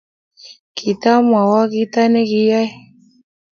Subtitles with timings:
[0.75, 2.65] kitamwowoo kita nekiyoe.